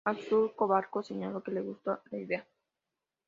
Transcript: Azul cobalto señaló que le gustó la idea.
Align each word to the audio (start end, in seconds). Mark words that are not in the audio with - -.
Azul 0.03 0.55
cobalto 0.55 1.03
señaló 1.03 1.43
que 1.43 1.51
le 1.51 1.61
gustó 1.61 2.01
la 2.09 2.17
idea. 2.17 2.47